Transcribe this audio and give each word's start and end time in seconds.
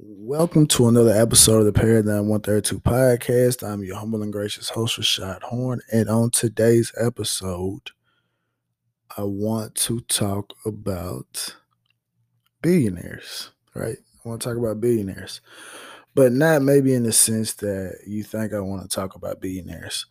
Welcome 0.00 0.68
to 0.68 0.86
another 0.86 1.10
episode 1.10 1.58
of 1.58 1.64
the 1.64 1.72
Paradigm 1.72 2.28
132 2.28 2.78
podcast. 2.78 3.68
I'm 3.68 3.82
your 3.82 3.96
humble 3.96 4.22
and 4.22 4.32
gracious 4.32 4.68
host, 4.68 4.96
Rashad 4.96 5.42
Horn. 5.42 5.80
And 5.92 6.08
on 6.08 6.30
today's 6.30 6.92
episode, 6.96 7.90
I 9.16 9.24
want 9.24 9.74
to 9.74 9.98
talk 10.02 10.54
about 10.64 11.56
billionaires, 12.62 13.50
right? 13.74 13.96
I 14.24 14.28
want 14.28 14.40
to 14.40 14.48
talk 14.48 14.56
about 14.56 14.80
billionaires, 14.80 15.40
but 16.14 16.30
not 16.30 16.62
maybe 16.62 16.94
in 16.94 17.02
the 17.02 17.10
sense 17.10 17.54
that 17.54 17.98
you 18.06 18.22
think 18.22 18.52
I 18.52 18.60
want 18.60 18.82
to 18.82 18.94
talk 18.94 19.16
about 19.16 19.40
billionaires. 19.40 20.06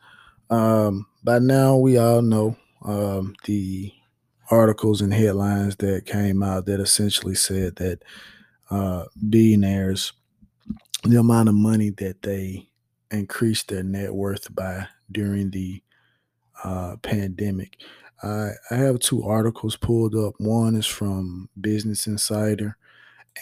Um, 0.49 1.05
by 1.23 1.39
now, 1.39 1.77
we 1.77 1.97
all 1.97 2.21
know 2.21 2.57
um, 2.81 3.35
the 3.45 3.93
articles 4.51 4.99
and 4.99 5.13
headlines 5.13 5.77
that 5.77 6.05
came 6.05 6.43
out 6.43 6.65
that 6.65 6.81
essentially 6.81 7.35
said 7.35 7.77
that 7.77 8.03
uh, 8.69 9.05
billionaires, 9.29 10.13
the 11.03 11.19
amount 11.19 11.49
of 11.49 11.55
money 11.55 11.89
that 11.91 12.21
they 12.21 12.67
increased 13.11 13.69
their 13.69 13.83
net 13.83 14.13
worth 14.13 14.53
by 14.53 14.87
during 15.11 15.51
the 15.51 15.81
uh, 16.63 16.95
pandemic. 17.01 17.77
I, 18.23 18.51
I 18.71 18.75
have 18.75 18.99
two 18.99 19.23
articles 19.23 19.75
pulled 19.75 20.15
up. 20.15 20.33
One 20.39 20.75
is 20.75 20.87
from 20.87 21.49
Business 21.59 22.07
Insider, 22.07 22.77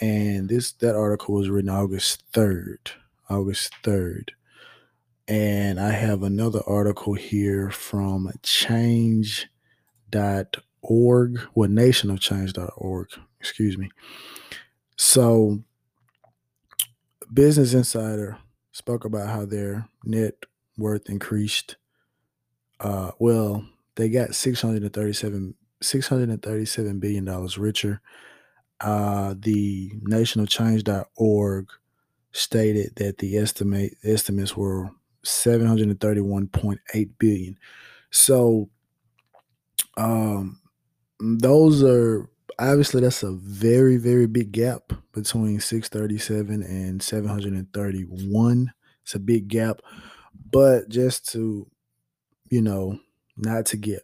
and 0.00 0.48
this 0.48 0.72
that 0.72 0.94
article 0.94 1.34
was 1.34 1.48
written 1.48 1.70
August 1.70 2.22
third, 2.32 2.90
August 3.30 3.72
third, 3.82 4.32
and 5.28 5.80
I 5.80 5.90
have 5.90 6.22
another 6.22 6.60
article 6.66 7.14
here 7.14 7.70
from 7.70 8.30
Change.org, 8.42 9.48
well, 10.82 11.68
nationofchange.org, 11.68 13.08
excuse 13.40 13.78
me. 13.78 13.90
So, 14.96 15.62
Business 17.32 17.74
Insider 17.74 18.38
spoke 18.72 19.04
about 19.04 19.28
how 19.28 19.44
their 19.44 19.88
net 20.04 20.34
worth 20.76 21.08
increased. 21.08 21.76
Uh, 22.80 23.12
well, 23.18 23.64
they 23.96 24.08
got 24.08 24.34
637 24.34 25.54
637 25.82 26.98
billion 26.98 27.24
dollars 27.24 27.58
richer. 27.58 28.00
Uh, 28.80 29.34
the 29.38 29.90
nationofchange.org 30.08 31.68
stated 32.32 32.94
that 32.96 33.18
the 33.18 33.38
estimate 33.38 33.94
estimates 34.04 34.56
were 34.56 34.90
731.8 35.24 37.10
billion. 37.18 37.58
So 38.10 38.70
um 39.96 40.60
those 41.20 41.82
are 41.82 42.28
obviously 42.58 43.00
that's 43.00 43.22
a 43.22 43.32
very 43.32 43.96
very 43.96 44.26
big 44.26 44.52
gap 44.52 44.92
between 45.12 45.60
637 45.60 46.62
and 46.62 47.02
731 47.02 48.72
it's 49.02 49.14
a 49.14 49.18
big 49.18 49.48
gap 49.48 49.80
but 50.50 50.88
just 50.88 51.28
to 51.30 51.66
you 52.50 52.62
know 52.62 52.98
not 53.36 53.66
to 53.66 53.76
get 53.76 54.02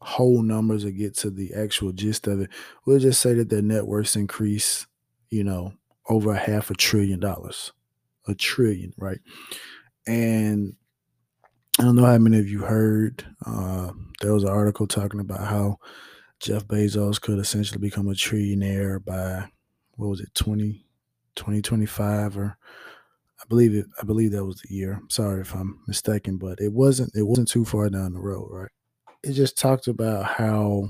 whole 0.00 0.42
numbers 0.42 0.84
or 0.84 0.90
get 0.90 1.14
to 1.14 1.30
the 1.30 1.54
actual 1.54 1.92
gist 1.92 2.26
of 2.26 2.40
it 2.40 2.50
we'll 2.84 2.98
just 2.98 3.20
say 3.20 3.34
that 3.34 3.48
their 3.48 3.62
net 3.62 3.86
worths 3.86 4.16
increase 4.16 4.86
you 5.30 5.44
know 5.44 5.72
over 6.08 6.34
half 6.34 6.70
a 6.70 6.74
trillion 6.74 7.20
dollars 7.20 7.72
a 8.26 8.34
trillion 8.34 8.92
right? 8.98 9.20
And 10.06 10.74
i 11.78 11.84
don't 11.84 11.96
know 11.96 12.04
how 12.04 12.18
many 12.18 12.38
of 12.38 12.48
you 12.48 12.60
heard 12.60 13.24
uh, 13.46 13.92
there 14.20 14.34
was 14.34 14.42
an 14.42 14.50
article 14.50 14.86
talking 14.86 15.20
about 15.20 15.46
how 15.46 15.78
Jeff 16.42 16.66
Bezos 16.66 17.20
could 17.20 17.38
essentially 17.38 17.78
become 17.78 18.08
a 18.08 18.12
trillionaire 18.14 19.02
by 19.02 19.48
what 19.92 20.08
was 20.08 20.20
it 20.20 20.34
20 20.34 20.84
2025 21.36 22.36
or 22.36 22.56
I 23.40 23.44
believe 23.48 23.74
it 23.74 23.86
I 24.00 24.04
believe 24.04 24.32
that 24.32 24.44
was 24.44 24.60
the 24.60 24.74
year. 24.74 25.00
sorry 25.08 25.42
if 25.42 25.54
I'm 25.54 25.80
mistaken, 25.86 26.38
but 26.38 26.60
it 26.60 26.72
wasn't 26.72 27.14
it 27.14 27.22
wasn't 27.22 27.48
too 27.48 27.64
far 27.64 27.88
down 27.90 28.12
the 28.12 28.20
road, 28.20 28.48
right? 28.50 28.70
It 29.22 29.34
just 29.34 29.56
talked 29.56 29.86
about 29.86 30.24
how 30.24 30.88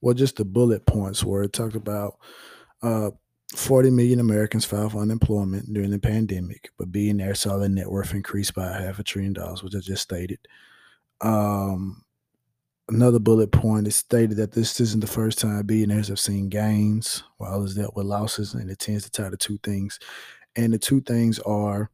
well 0.00 0.14
just 0.14 0.36
the 0.36 0.44
bullet 0.46 0.86
points 0.86 1.22
where 1.22 1.42
it 1.42 1.52
talked 1.52 1.76
about 1.76 2.14
uh 2.82 3.10
40 3.54 3.90
million 3.90 4.20
Americans 4.20 4.64
filed 4.64 4.92
for 4.92 5.02
unemployment 5.02 5.72
during 5.72 5.90
the 5.90 5.98
pandemic, 5.98 6.70
but 6.78 6.90
billionaires 6.90 7.40
saw 7.40 7.58
their 7.58 7.68
net 7.68 7.90
worth 7.90 8.14
increase 8.14 8.50
by 8.50 8.72
half 8.72 8.98
a 8.98 9.04
trillion 9.04 9.34
dollars, 9.34 9.62
which 9.62 9.76
I 9.76 9.80
just 9.80 10.02
stated. 10.02 10.38
Um, 11.20 12.03
Another 12.88 13.18
bullet 13.18 13.50
point 13.50 13.86
is 13.86 13.96
stated 13.96 14.36
that 14.36 14.52
this 14.52 14.78
isn't 14.78 15.00
the 15.00 15.06
first 15.06 15.38
time 15.38 15.64
billionaires 15.66 16.08
have 16.08 16.20
seen 16.20 16.50
gains 16.50 17.22
while 17.38 17.54
others 17.54 17.74
dealt 17.74 17.96
with 17.96 18.04
losses, 18.04 18.52
and 18.52 18.70
it 18.70 18.78
tends 18.78 19.04
to 19.04 19.10
tie 19.10 19.30
to 19.30 19.36
two 19.38 19.58
things. 19.62 19.98
And 20.54 20.72
the 20.72 20.78
two 20.78 21.00
things 21.00 21.38
are 21.40 21.90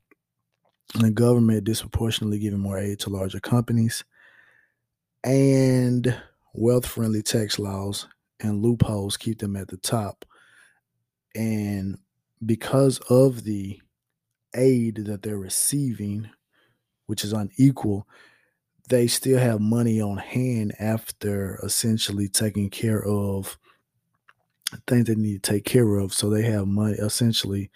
the 0.94 1.12
government 1.12 1.64
disproportionately 1.64 2.40
giving 2.40 2.58
more 2.58 2.78
aid 2.78 2.98
to 3.00 3.10
larger 3.10 3.38
companies 3.38 4.04
and 5.22 6.20
wealth 6.54 6.86
friendly 6.86 7.22
tax 7.22 7.58
laws 7.58 8.08
and 8.40 8.60
loopholes 8.60 9.16
keep 9.16 9.38
them 9.38 9.56
at 9.56 9.68
the 9.68 9.76
top. 9.76 10.24
And 11.36 11.98
because 12.44 12.98
of 13.08 13.44
the 13.44 13.80
aid 14.56 14.96
that 15.06 15.22
they're 15.22 15.38
receiving, 15.38 16.28
which 17.06 17.22
is 17.22 17.32
unequal, 17.32 18.08
they 18.90 19.06
still 19.06 19.38
have 19.38 19.60
money 19.60 20.00
on 20.00 20.18
hand 20.18 20.74
after 20.80 21.58
essentially 21.62 22.28
taking 22.28 22.68
care 22.68 23.02
of 23.02 23.56
things 24.86 25.06
they 25.06 25.14
need 25.14 25.42
to 25.42 25.52
take 25.52 25.64
care 25.64 25.96
of. 25.96 26.12
So 26.12 26.28
they 26.28 26.42
have 26.42 26.66
money, 26.66 26.94
essentially 26.94 27.70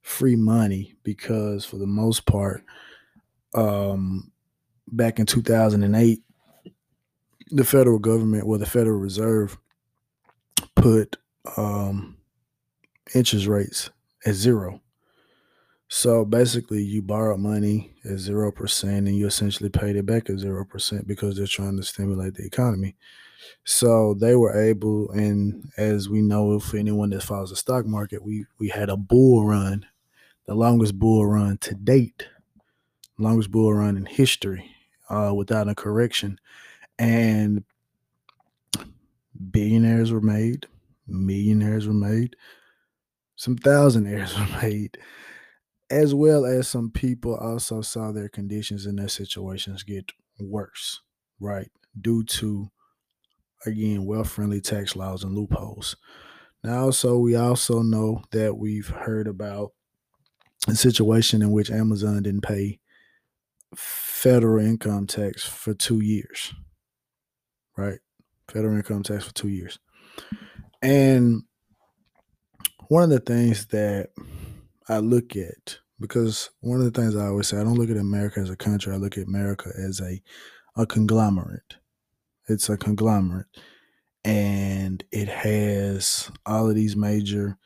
free 0.00 0.36
money, 0.36 0.94
because 1.02 1.64
for 1.66 1.76
the 1.76 1.86
most 1.86 2.24
part, 2.26 2.64
um, 3.54 4.32
back 4.88 5.18
in 5.18 5.26
2008, 5.26 6.22
the 7.50 7.64
federal 7.64 7.98
government, 7.98 8.44
or 8.46 8.56
the 8.56 8.66
Federal 8.66 8.98
Reserve, 8.98 9.58
put 10.74 11.16
um, 11.58 12.16
interest 13.14 13.46
rates 13.46 13.90
at 14.24 14.34
zero. 14.34 14.80
So 15.96 16.24
basically, 16.24 16.82
you 16.82 17.02
borrow 17.02 17.36
money 17.36 17.92
at 18.04 18.18
zero 18.18 18.50
percent, 18.50 19.06
and 19.06 19.16
you 19.16 19.28
essentially 19.28 19.68
paid 19.68 19.94
it 19.94 20.04
back 20.04 20.28
at 20.28 20.40
zero 20.40 20.64
percent 20.64 21.06
because 21.06 21.36
they're 21.36 21.46
trying 21.46 21.76
to 21.76 21.84
stimulate 21.84 22.34
the 22.34 22.44
economy. 22.44 22.96
So 23.62 24.14
they 24.14 24.34
were 24.34 24.60
able, 24.60 25.08
and 25.12 25.70
as 25.76 26.08
we 26.08 26.20
know, 26.20 26.58
for 26.58 26.78
anyone 26.78 27.10
that 27.10 27.22
follows 27.22 27.50
the 27.50 27.56
stock 27.56 27.86
market, 27.86 28.24
we 28.24 28.44
we 28.58 28.70
had 28.70 28.88
a 28.88 28.96
bull 28.96 29.46
run, 29.46 29.86
the 30.46 30.56
longest 30.56 30.98
bull 30.98 31.24
run 31.24 31.58
to 31.58 31.76
date, 31.76 32.26
longest 33.16 33.52
bull 33.52 33.72
run 33.72 33.96
in 33.96 34.04
history, 34.04 34.68
uh, 35.08 35.32
without 35.32 35.68
a 35.68 35.76
correction, 35.76 36.40
and 36.98 37.62
billionaires 39.52 40.10
were 40.10 40.20
made, 40.20 40.66
millionaires 41.06 41.86
were 41.86 41.94
made, 41.94 42.34
some 43.36 43.54
thousandaires 43.54 44.36
were 44.36 44.60
made 44.60 44.98
as 45.90 46.14
well 46.14 46.44
as 46.44 46.68
some 46.68 46.90
people 46.90 47.34
also 47.36 47.80
saw 47.80 48.12
their 48.12 48.28
conditions 48.28 48.86
and 48.86 48.98
their 48.98 49.08
situations 49.08 49.82
get 49.82 50.12
worse, 50.40 51.00
right? 51.40 51.70
Due 52.00 52.24
to 52.24 52.70
again 53.66 54.04
wealth-friendly 54.04 54.60
tax 54.60 54.96
laws 54.96 55.24
and 55.24 55.34
loopholes. 55.34 55.96
Now, 56.62 56.84
also 56.84 57.18
we 57.18 57.36
also 57.36 57.82
know 57.82 58.22
that 58.30 58.56
we've 58.56 58.88
heard 58.88 59.28
about 59.28 59.72
a 60.66 60.74
situation 60.74 61.42
in 61.42 61.50
which 61.50 61.70
Amazon 61.70 62.22
didn't 62.22 62.42
pay 62.42 62.80
federal 63.76 64.64
income 64.64 65.06
tax 65.06 65.44
for 65.44 65.74
two 65.74 66.00
years, 66.00 66.54
right? 67.76 67.98
Federal 68.48 68.76
income 68.76 69.02
tax 69.02 69.24
for 69.24 69.34
two 69.34 69.48
years. 69.48 69.78
And 70.80 71.42
one 72.88 73.02
of 73.02 73.10
the 73.10 73.20
things 73.20 73.66
that 73.66 74.10
I 74.88 74.98
look 74.98 75.36
at 75.36 75.78
because 76.00 76.50
one 76.60 76.80
of 76.80 76.92
the 76.92 77.00
things 77.00 77.16
I 77.16 77.26
always 77.26 77.48
say, 77.48 77.58
I 77.58 77.64
don't 77.64 77.78
look 77.78 77.90
at 77.90 77.96
America 77.96 78.40
as 78.40 78.50
a 78.50 78.56
country. 78.56 78.92
I 78.92 78.96
look 78.96 79.16
at 79.16 79.26
America 79.26 79.70
as 79.76 80.00
a 80.00 80.20
a 80.76 80.86
conglomerate. 80.86 81.76
It's 82.48 82.68
a 82.68 82.76
conglomerate, 82.76 83.46
and 84.24 85.04
it 85.12 85.28
has 85.28 86.30
all 86.46 86.68
of 86.68 86.74
these 86.74 86.96
major 86.96 87.58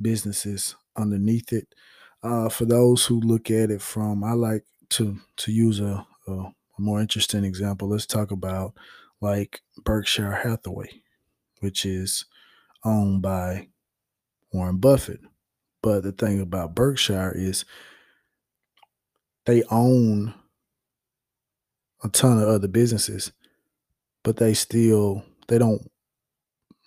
businesses 0.00 0.76
underneath 0.96 1.52
it. 1.52 1.74
Uh, 2.22 2.48
for 2.48 2.64
those 2.64 3.06
who 3.06 3.20
look 3.20 3.50
at 3.50 3.70
it 3.70 3.82
from, 3.82 4.22
I 4.24 4.32
like 4.32 4.64
to 4.90 5.18
to 5.38 5.52
use 5.52 5.80
a, 5.80 6.06
a, 6.28 6.32
a 6.32 6.52
more 6.78 7.00
interesting 7.00 7.44
example. 7.44 7.88
Let's 7.88 8.06
talk 8.06 8.30
about 8.30 8.74
like 9.20 9.62
Berkshire 9.84 10.32
Hathaway, 10.32 11.02
which 11.60 11.84
is 11.86 12.26
owned 12.84 13.22
by 13.22 13.68
Warren 14.52 14.78
Buffett. 14.78 15.20
But 15.82 16.02
the 16.02 16.12
thing 16.12 16.40
about 16.40 16.74
Berkshire 16.74 17.32
is 17.34 17.64
they 19.46 19.62
own 19.70 20.34
a 22.04 22.08
ton 22.08 22.40
of 22.40 22.48
other 22.48 22.68
businesses, 22.68 23.32
but 24.22 24.36
they 24.36 24.54
still 24.54 25.24
they 25.48 25.58
don't 25.58 25.90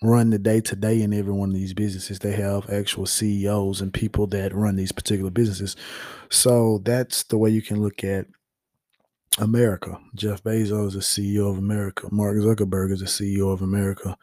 run 0.02 0.30
the 0.30 0.40
day 0.40 0.62
to 0.62 0.76
day 0.76 1.02
in 1.02 1.14
every 1.14 1.34
one 1.34 1.50
of 1.50 1.56
these 1.56 1.74
businesses. 1.74 2.20
They 2.20 2.34
have 2.34 2.70
actual 2.70 3.06
CEOs 3.06 3.82
and 3.82 3.94
people 3.94 4.28
that 4.28 4.54
run 4.54 4.76
these 4.76 4.92
particular 4.92 5.32
businesses. 5.32 5.76
So 6.30 6.80
that's 6.84 7.24
the 7.24 7.38
way 7.38 7.50
you 7.50 7.62
can 7.62 7.82
look 7.82 8.04
at 8.04 8.28
America. 9.40 10.00
Jeff 10.14 10.44
Bezos 10.44 10.88
is 10.88 10.94
the 10.94 11.00
CEO 11.00 11.50
of 11.50 11.58
America. 11.58 12.08
Mark 12.12 12.38
Zuckerberg 12.38 12.92
is 12.92 13.00
the 13.00 13.06
CEO 13.06 13.52
of 13.52 13.62
America. 13.62 14.18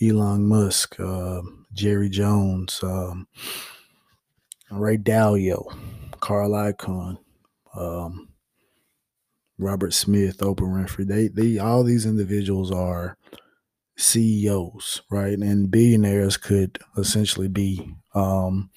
Elon 0.00 0.46
Musk, 0.46 0.98
uh, 1.00 1.42
Jerry 1.72 2.08
Jones, 2.08 2.80
um, 2.82 3.26
Ray 4.70 4.98
Dalio, 4.98 5.76
Carl 6.20 6.50
Icahn, 6.52 7.18
um, 7.74 8.28
Robert 9.58 9.92
Smith, 9.92 10.38
Oprah 10.38 10.60
Winfrey. 10.60 11.06
They, 11.06 11.28
they, 11.28 11.58
all 11.58 11.82
these 11.82 12.06
individuals 12.06 12.70
are 12.70 13.16
CEOs, 13.96 15.02
right? 15.10 15.36
And 15.36 15.70
billionaires 15.70 16.36
could 16.36 16.78
essentially 16.96 17.48
be 17.48 17.94
um, 18.14 18.70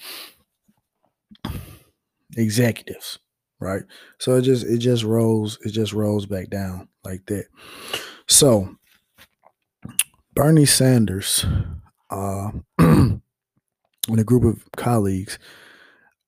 executives, 2.36 3.20
right? 3.60 3.84
So 4.20 4.36
it 4.36 4.42
just 4.42 4.66
it 4.66 4.80
just 4.80 5.04
rolls 5.04 5.60
it 5.62 5.70
just 5.70 5.94
rolls 5.94 6.26
back 6.26 6.50
down 6.50 6.88
like 7.04 7.26
that. 7.28 7.46
So 8.28 8.78
Bernie 10.34 10.66
Sanders 10.66 11.46
uh, 12.10 12.52
and 12.80 13.22
a 14.10 14.24
group 14.24 14.44
of 14.44 14.66
colleagues 14.76 15.38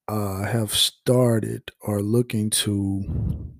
uh, 0.08 0.42
have 0.44 0.72
started 0.74 1.70
or 1.80 2.02
looking 2.02 2.50
to 2.50 3.52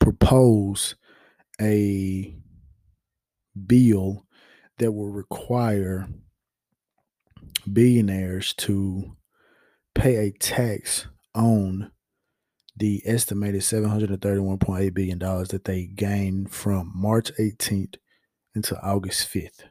propose 0.00 0.94
a 1.60 2.34
bill 3.66 4.26
that 4.78 4.92
will 4.92 5.10
require 5.10 6.08
billionaires 7.70 8.54
to 8.54 9.16
pay 9.94 10.16
a 10.16 10.30
tax 10.32 11.06
on 11.34 11.90
the 12.76 13.02
estimated 13.06 13.62
$731.8 13.62 14.94
billion 14.94 15.18
that 15.18 15.62
they 15.64 15.86
gained 15.86 16.50
from 16.50 16.92
March 16.94 17.32
18th 17.38 17.96
into 18.54 18.78
August 18.82 19.32
5th, 19.32 19.64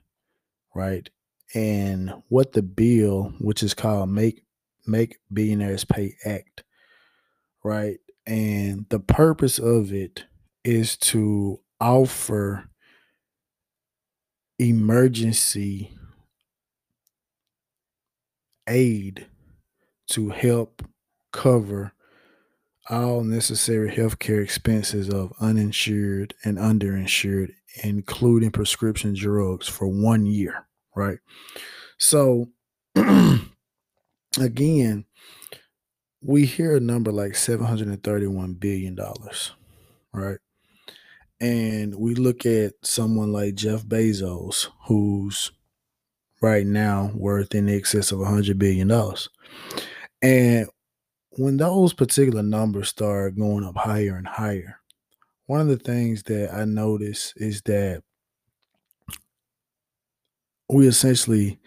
right? 0.73 1.09
And 1.53 2.11
what 2.29 2.53
the 2.53 2.63
bill, 2.63 3.33
which 3.39 3.61
is 3.61 3.75
called 3.75 4.09
Make 4.09 4.44
Make 4.87 5.17
Billionaires 5.31 5.85
Pay 5.85 6.15
Act, 6.25 6.63
right? 7.63 7.97
And 8.25 8.85
the 8.89 8.99
purpose 8.99 9.59
of 9.59 9.93
it 9.93 10.25
is 10.63 10.97
to 10.97 11.59
offer 11.79 12.69
emergency 14.57 15.91
aid 18.67 19.27
to 20.07 20.29
help 20.29 20.81
cover 21.31 21.93
all 22.89 23.23
necessary 23.23 23.91
healthcare 23.91 24.43
expenses 24.43 25.09
of 25.09 25.33
uninsured 25.39 26.33
and 26.43 26.57
underinsured, 26.57 27.51
including 27.83 28.51
prescription 28.51 29.13
drugs 29.15 29.67
for 29.67 29.87
one 29.87 30.25
year, 30.25 30.67
right? 30.95 31.17
So, 31.97 32.49
again, 34.39 35.05
we 36.21 36.45
hear 36.45 36.75
a 36.75 36.79
number 36.79 37.11
like 37.11 37.33
$731 37.33 38.59
billion, 38.59 38.97
right? 40.13 40.37
And 41.39 41.95
we 41.95 42.15
look 42.15 42.45
at 42.45 42.73
someone 42.81 43.31
like 43.31 43.55
Jeff 43.55 43.83
Bezos, 43.83 44.67
who's 44.87 45.51
right 46.41 46.65
now 46.65 47.11
worth 47.13 47.53
in 47.53 47.69
excess 47.69 48.11
of 48.11 48.19
$100 48.19 48.57
billion. 48.57 48.91
And 50.21 50.67
when 51.31 51.57
those 51.57 51.93
particular 51.93 52.43
numbers 52.43 52.89
start 52.89 53.37
going 53.37 53.65
up 53.65 53.75
higher 53.75 54.15
and 54.15 54.27
higher, 54.27 54.79
one 55.47 55.61
of 55.61 55.67
the 55.67 55.77
things 55.77 56.23
that 56.23 56.53
I 56.53 56.65
notice 56.65 57.33
is 57.35 57.61
that 57.63 58.01
we 60.69 60.87
essentially 60.87 61.59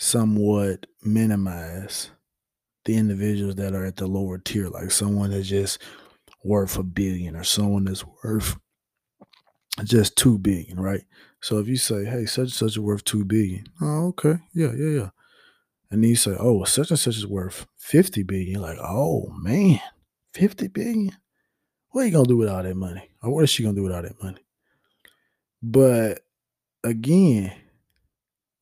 somewhat 0.00 0.86
minimize 1.02 2.10
the 2.86 2.96
individuals 2.96 3.56
that 3.56 3.74
are 3.74 3.84
at 3.84 3.96
the 3.96 4.06
lower 4.06 4.38
tier, 4.38 4.68
like 4.68 4.90
someone 4.90 5.30
that's 5.30 5.48
just 5.48 5.78
worth 6.42 6.78
a 6.78 6.82
billion 6.82 7.36
or 7.36 7.44
someone 7.44 7.84
that's 7.84 8.04
worth 8.24 8.56
just 9.84 10.16
two 10.16 10.38
billion, 10.38 10.80
right? 10.80 11.02
So 11.42 11.58
if 11.58 11.68
you 11.68 11.76
say, 11.76 12.06
hey, 12.06 12.24
such 12.24 12.44
and 12.44 12.52
such 12.52 12.70
is 12.70 12.78
worth 12.78 13.04
two 13.04 13.26
billion, 13.26 13.66
oh, 13.82 14.08
okay, 14.08 14.38
yeah, 14.54 14.72
yeah, 14.74 14.88
yeah. 14.88 15.10
And 15.90 16.02
then 16.02 16.10
you 16.10 16.16
say, 16.16 16.34
oh, 16.38 16.64
such 16.64 16.90
and 16.90 16.98
such 16.98 17.16
is 17.16 17.26
worth 17.26 17.66
50 17.76 18.22
billion. 18.22 18.62
Like, 18.62 18.78
oh 18.80 19.30
man, 19.36 19.80
50 20.32 20.68
billion? 20.68 21.16
What 21.90 22.02
are 22.02 22.04
you 22.06 22.12
gonna 22.12 22.24
do 22.26 22.38
with 22.38 22.48
all 22.48 22.62
that 22.62 22.76
money? 22.76 23.10
Or 23.22 23.34
what 23.34 23.44
is 23.44 23.50
she 23.50 23.64
gonna 23.64 23.74
do 23.74 23.82
with 23.82 23.92
all 23.92 24.02
that 24.02 24.22
money? 24.22 24.44
But 25.62 26.20
again, 26.84 27.52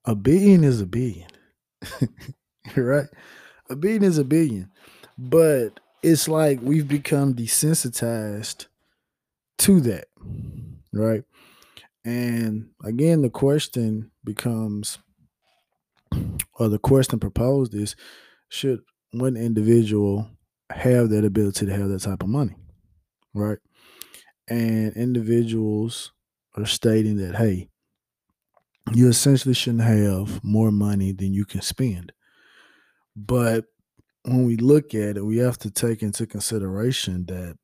a 0.08 0.14
billion 0.14 0.64
is 0.64 0.80
a 0.80 0.86
billion. 0.86 1.28
right? 2.76 3.06
A 3.70 3.76
billion 3.76 4.02
is 4.02 4.18
a 4.18 4.24
billion. 4.24 4.70
But 5.16 5.80
it's 6.02 6.28
like 6.28 6.60
we've 6.62 6.88
become 6.88 7.34
desensitized 7.34 8.66
to 9.58 9.80
that 9.80 10.06
right? 10.92 11.24
And 12.04 12.70
again, 12.84 13.22
the 13.22 13.30
question 13.30 14.10
becomes, 14.24 14.98
or 16.58 16.68
the 16.68 16.78
question 16.78 17.18
proposed 17.18 17.74
is, 17.74 17.96
should 18.48 18.80
one 19.12 19.36
individual 19.36 20.30
have 20.70 21.10
that 21.10 21.24
ability 21.24 21.66
to 21.66 21.72
have 21.72 21.88
that 21.88 22.00
type 22.02 22.22
of 22.22 22.28
money, 22.28 22.54
right? 23.34 23.58
And 24.48 24.94
individuals 24.96 26.12
are 26.56 26.66
stating 26.66 27.16
that, 27.16 27.36
hey, 27.36 27.68
you 28.92 29.08
essentially 29.08 29.54
shouldn't 29.54 29.82
have 29.82 30.42
more 30.44 30.70
money 30.70 31.12
than 31.12 31.32
you 31.32 31.44
can 31.44 31.60
spend. 31.62 32.12
But 33.16 33.64
when 34.22 34.44
we 34.44 34.56
look 34.56 34.94
at 34.94 35.16
it, 35.16 35.24
we 35.24 35.38
have 35.38 35.58
to 35.58 35.70
take 35.70 36.02
into 36.02 36.26
consideration 36.26 37.26
that 37.26 37.56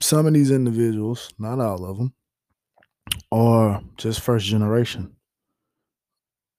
some 0.00 0.26
of 0.26 0.34
these 0.34 0.50
individuals, 0.50 1.32
not 1.38 1.60
all 1.60 1.84
of 1.84 1.98
them, 1.98 2.14
are 3.32 3.82
just 3.96 4.20
first 4.20 4.46
generation 4.46 5.14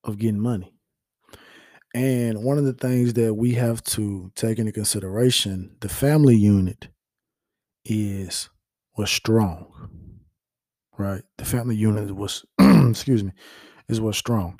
of 0.03 0.17
getting 0.17 0.39
money. 0.39 0.73
And 1.93 2.43
one 2.43 2.57
of 2.57 2.63
the 2.63 2.73
things 2.73 3.13
that 3.13 3.33
we 3.33 3.53
have 3.55 3.83
to 3.83 4.31
take 4.35 4.59
into 4.59 4.71
consideration, 4.71 5.75
the 5.81 5.89
family 5.89 6.35
unit 6.35 6.87
is 7.83 8.49
was 8.97 9.09
strong. 9.09 9.67
Right? 11.01 11.23
The 11.37 11.45
family 11.45 11.75
unit 11.75 12.15
was 12.15 12.45
excuse 12.59 13.23
me, 13.23 13.31
is 13.89 14.01
what's 14.01 14.17
strong. 14.17 14.59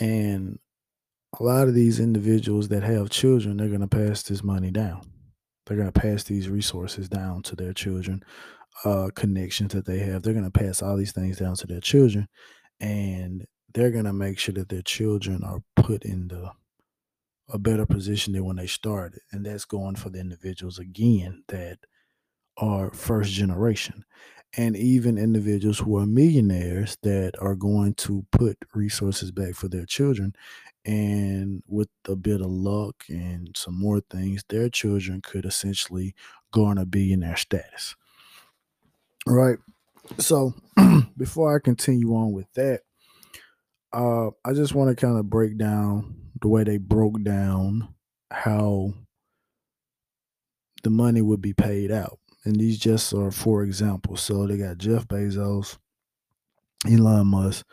And 0.00 0.58
a 1.38 1.42
lot 1.42 1.68
of 1.68 1.74
these 1.74 2.00
individuals 2.00 2.68
that 2.68 2.82
have 2.82 3.10
children, 3.10 3.56
they're 3.56 3.68
gonna 3.68 3.88
pass 3.88 4.22
this 4.22 4.42
money 4.42 4.70
down 4.70 5.02
they're 5.66 5.76
going 5.76 5.90
to 5.90 6.00
pass 6.00 6.24
these 6.24 6.48
resources 6.48 7.08
down 7.08 7.42
to 7.42 7.56
their 7.56 7.72
children, 7.72 8.22
uh, 8.84 9.08
connections 9.14 9.72
that 9.72 9.86
they 9.86 9.98
have. 10.00 10.22
They're 10.22 10.34
going 10.34 10.50
to 10.50 10.50
pass 10.50 10.82
all 10.82 10.96
these 10.96 11.12
things 11.12 11.38
down 11.38 11.54
to 11.56 11.66
their 11.66 11.80
children, 11.80 12.28
and 12.80 13.46
they're 13.72 13.90
going 13.90 14.04
to 14.04 14.12
make 14.12 14.38
sure 14.38 14.54
that 14.54 14.68
their 14.68 14.82
children 14.82 15.42
are 15.44 15.62
put 15.76 16.04
in 16.04 16.28
the 16.28 16.50
a 17.50 17.58
better 17.58 17.84
position 17.84 18.32
than 18.32 18.44
when 18.46 18.56
they 18.56 18.66
started. 18.66 19.20
And 19.30 19.44
that's 19.44 19.66
going 19.66 19.96
for 19.96 20.08
the 20.08 20.18
individuals 20.18 20.78
again 20.78 21.44
that 21.48 21.76
are 22.56 22.90
first 22.92 23.32
generation. 23.32 24.04
And 24.56 24.76
even 24.76 25.18
individuals 25.18 25.80
who 25.80 25.96
are 25.96 26.06
millionaires 26.06 26.96
that 27.02 27.32
are 27.40 27.56
going 27.56 27.94
to 27.94 28.24
put 28.30 28.56
resources 28.72 29.32
back 29.32 29.54
for 29.54 29.68
their 29.68 29.84
children 29.84 30.34
and 30.84 31.62
with 31.66 31.88
a 32.08 32.14
bit 32.14 32.40
of 32.40 32.46
luck 32.46 33.04
and 33.08 33.56
some 33.56 33.78
more 33.78 34.00
things, 34.00 34.44
their 34.48 34.68
children 34.68 35.22
could 35.22 35.44
essentially 35.44 36.14
go 36.52 36.66
on 36.66 36.76
garner 36.76 36.84
billionaire 36.84 37.36
status. 37.36 37.96
Right. 39.26 39.58
So 40.18 40.54
before 41.16 41.56
I 41.56 41.58
continue 41.58 42.14
on 42.14 42.32
with 42.32 42.52
that, 42.54 42.82
uh, 43.92 44.28
I 44.44 44.52
just 44.52 44.74
want 44.74 44.90
to 44.90 45.06
kind 45.06 45.18
of 45.18 45.30
break 45.30 45.56
down 45.56 46.16
the 46.40 46.48
way 46.48 46.64
they 46.64 46.78
broke 46.78 47.22
down 47.22 47.94
how 48.30 48.92
the 50.82 50.90
money 50.90 51.22
would 51.22 51.40
be 51.40 51.54
paid 51.54 51.90
out. 51.90 52.18
And 52.44 52.56
these 52.56 52.78
just 52.78 53.12
are 53.14 53.30
four 53.30 53.62
examples. 53.62 54.20
So 54.22 54.46
they 54.46 54.58
got 54.58 54.78
Jeff 54.78 55.06
Bezos, 55.08 55.78
Elon 56.90 57.28
Musk, 57.28 57.66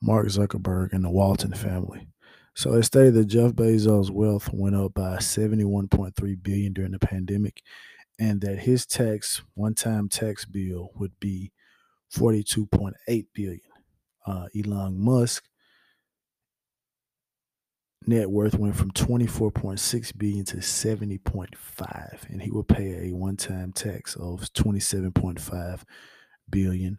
Mark 0.00 0.26
Zuckerberg, 0.28 0.92
and 0.92 1.04
the 1.04 1.10
Walton 1.10 1.52
family. 1.54 2.08
So 2.54 2.74
it 2.74 2.84
stated 2.84 3.14
that 3.14 3.26
Jeff 3.26 3.52
Bezos' 3.52 4.10
wealth 4.10 4.50
went 4.52 4.76
up 4.76 4.94
by 4.94 5.16
71.3 5.18 6.42
billion 6.42 6.72
during 6.72 6.92
the 6.92 6.98
pandemic, 6.98 7.62
and 8.18 8.40
that 8.40 8.60
his 8.60 8.86
tax 8.86 9.42
one-time 9.54 10.08
tax 10.08 10.44
bill 10.46 10.90
would 10.96 11.18
be 11.20 11.52
42.8 12.14 13.26
billion. 13.34 13.60
uh, 14.26 14.46
Elon 14.56 14.98
Musk 14.98 15.44
net 18.06 18.30
worth 18.30 18.54
went 18.58 18.76
from 18.76 18.90
24.6 18.92 20.18
billion 20.18 20.44
to 20.44 20.58
70.5 20.58 22.30
and 22.30 22.42
he 22.42 22.50
will 22.50 22.64
pay 22.64 23.08
a 23.08 23.14
one-time 23.14 23.72
tax 23.72 24.14
of 24.16 24.42
27.5 24.52 25.82
billion. 26.50 26.98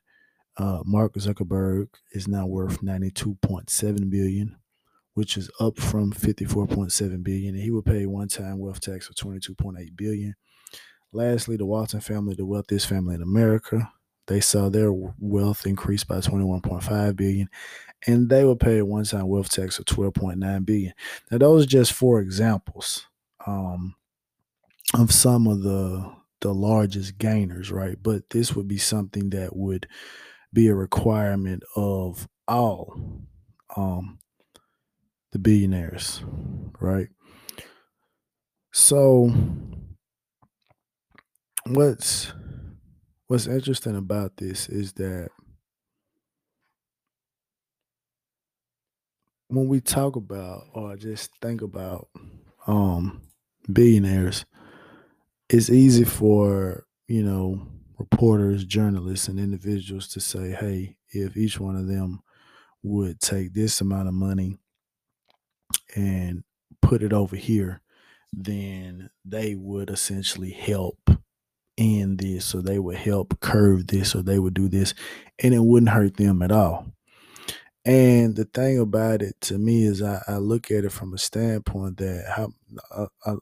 Uh, 0.57 0.81
mark 0.85 1.13
zuckerberg 1.13 1.87
is 2.11 2.27
now 2.27 2.45
worth 2.45 2.81
92.7 2.81 4.09
billion 4.09 4.55
which 5.13 5.37
is 5.37 5.49
up 5.59 5.79
from 5.79 6.11
54.7 6.11 7.23
billion 7.23 7.55
and 7.55 7.63
he 7.63 7.71
will 7.71 7.81
pay 7.81 8.05
one-time 8.05 8.59
wealth 8.59 8.79
tax 8.81 9.09
of 9.09 9.15
22.8 9.15 9.95
billion. 9.95 10.35
Lastly 11.13 11.57
the 11.57 11.65
walton 11.65 12.01
family 12.01 12.35
the 12.35 12.45
wealthiest 12.45 12.87
family 12.87 13.15
in 13.15 13.21
america 13.21 13.91
they 14.27 14.39
saw 14.39 14.69
their 14.69 14.91
wealth 14.93 15.65
increase 15.65 16.03
by 16.03 16.17
21.5 16.17 17.15
billion 17.15 17.49
and 18.05 18.29
they 18.29 18.55
pay 18.55 18.79
a 18.79 18.85
one-time 18.85 19.27
wealth 19.27 19.49
tax 19.49 19.79
of 19.79 19.85
12.9 19.85 20.65
billion. 20.65 20.93
Now 21.31 21.37
those 21.39 21.63
are 21.63 21.67
just 21.67 21.93
four 21.93 22.19
examples 22.19 23.07
um, 23.45 23.95
of 24.93 25.11
some 25.11 25.47
of 25.47 25.63
the 25.63 26.15
the 26.41 26.53
largest 26.53 27.17
gainers, 27.17 27.71
right? 27.71 27.97
But 28.01 28.29
this 28.29 28.55
would 28.55 28.67
be 28.67 28.77
something 28.77 29.31
that 29.31 29.55
would 29.55 29.87
be 30.53 30.67
a 30.67 30.75
requirement 30.75 31.63
of 31.75 32.27
all 32.47 32.95
um, 33.75 34.19
the 35.31 35.39
billionaires, 35.39 36.23
right? 36.79 37.07
So 38.71 39.31
what's 41.65 42.31
what's 43.27 43.47
interesting 43.47 43.95
about 43.95 44.37
this 44.37 44.69
is 44.69 44.93
that 44.93 45.29
when 49.49 49.67
we 49.67 49.79
talk 49.79 50.15
about 50.15 50.67
or 50.73 50.95
just 50.97 51.31
think 51.41 51.61
about 51.61 52.09
um 52.67 53.21
billionaires, 53.71 54.45
it's 55.49 55.69
easy 55.69 56.03
for, 56.03 56.85
you 57.07 57.23
know, 57.23 57.67
reporters, 57.97 58.63
journalists, 58.65 59.27
and 59.27 59.39
individuals 59.39 60.07
to 60.09 60.19
say, 60.19 60.51
hey, 60.51 60.97
if 61.09 61.37
each 61.37 61.59
one 61.59 61.75
of 61.75 61.87
them 61.87 62.21
would 62.83 63.19
take 63.19 63.53
this 63.53 63.81
amount 63.81 64.07
of 64.07 64.13
money 64.13 64.57
and 65.95 66.43
put 66.81 67.03
it 67.03 67.13
over 67.13 67.35
here, 67.35 67.81
then 68.33 69.09
they 69.25 69.55
would 69.55 69.89
essentially 69.89 70.51
help 70.51 71.06
in 71.77 72.17
this, 72.17 72.55
or 72.55 72.61
they 72.61 72.79
would 72.79 72.97
help 72.97 73.39
curve 73.39 73.87
this, 73.87 74.15
or 74.15 74.23
they 74.23 74.39
would 74.39 74.53
do 74.55 74.67
this, 74.69 74.93
and 75.43 75.53
it 75.53 75.63
wouldn't 75.63 75.91
hurt 75.91 76.17
them 76.17 76.41
at 76.41 76.51
all. 76.51 76.87
And 77.85 78.35
the 78.35 78.45
thing 78.45 78.79
about 78.79 79.21
it 79.21 79.39
to 79.41 79.57
me 79.57 79.83
is 79.83 80.01
I, 80.01 80.21
I 80.27 80.37
look 80.37 80.71
at 80.71 80.83
it 80.85 80.91
from 80.91 81.13
a 81.13 81.17
standpoint 81.17 81.97
that 81.97 82.25
how 82.35 82.51
I, 82.91 83.05
I, 83.25 83.35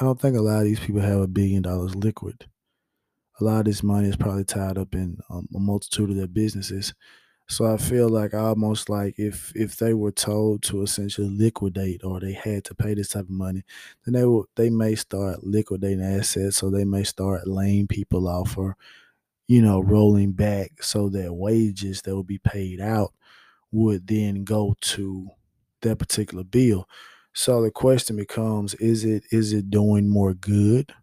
I 0.00 0.04
don't 0.04 0.20
think 0.20 0.36
a 0.36 0.40
lot 0.40 0.58
of 0.60 0.64
these 0.64 0.80
people 0.80 1.00
have 1.00 1.20
a 1.20 1.26
billion 1.26 1.62
dollars 1.62 1.94
liquid. 1.94 2.46
A 3.40 3.44
lot 3.44 3.60
of 3.60 3.64
this 3.66 3.82
money 3.82 4.08
is 4.08 4.16
probably 4.16 4.44
tied 4.44 4.78
up 4.78 4.94
in 4.94 5.18
um, 5.30 5.48
a 5.54 5.58
multitude 5.60 6.10
of 6.10 6.16
their 6.16 6.26
businesses. 6.26 6.94
So 7.50 7.64
I 7.72 7.78
feel 7.78 8.08
like 8.10 8.34
almost 8.34 8.90
like 8.90 9.18
if 9.18 9.52
if 9.56 9.76
they 9.76 9.94
were 9.94 10.12
told 10.12 10.62
to 10.64 10.82
essentially 10.82 11.28
liquidate 11.30 12.04
or 12.04 12.20
they 12.20 12.32
had 12.32 12.64
to 12.64 12.74
pay 12.74 12.94
this 12.94 13.08
type 13.10 13.24
of 13.24 13.30
money, 13.30 13.62
then 14.04 14.14
they 14.14 14.24
will 14.26 14.46
they 14.56 14.68
may 14.70 14.94
start 14.94 15.44
liquidating 15.44 16.02
assets 16.04 16.58
so 16.58 16.70
they 16.70 16.84
may 16.84 17.04
start 17.04 17.46
laying 17.48 17.86
people 17.86 18.28
off 18.28 18.58
or 18.58 18.76
you 19.48 19.62
know 19.62 19.80
rolling 19.80 20.32
back 20.32 20.82
so 20.82 21.08
that 21.10 21.34
wages 21.34 22.02
that 22.02 22.14
will 22.16 22.24
be 22.24 22.38
paid 22.38 22.80
out 22.80 23.12
would 23.72 24.06
then 24.08 24.44
go 24.44 24.74
to 24.80 25.28
that 25.82 25.98
particular 25.98 26.44
bill. 26.44 26.88
So 27.34 27.62
the 27.62 27.70
question 27.72 28.16
becomes: 28.16 28.74
Is 28.76 29.04
it 29.04 29.24
is 29.32 29.52
it 29.52 29.70
doing 29.70 30.08
more 30.08 30.34
good? 30.34 30.94